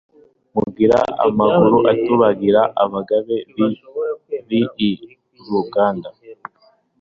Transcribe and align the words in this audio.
Mugira 0.53 0.99
amaguru 1.25 1.77
atugabira, 1.91 2.61
Abagabe 2.83 3.35
b'i 4.47 4.91
Ruganda 5.49 6.09